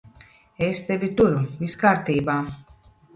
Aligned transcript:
Es 0.67 0.79
tevi 0.87 1.09
turu. 1.19 1.43
Viss 1.59 1.77
kārtībā. 1.83 2.39